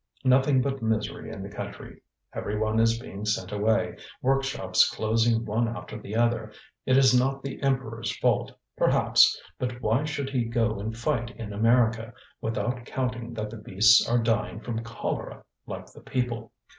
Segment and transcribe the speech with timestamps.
[0.23, 2.01] Nothing but misery in the country;
[2.33, 6.51] every one is being sent away; workshops closing one after the other.
[6.87, 11.53] It is not the Emperor's fault, perhaps; but why should he go and fight in
[11.53, 12.15] America?
[12.41, 16.51] without counting that the beasts are dying from cholera, like the people."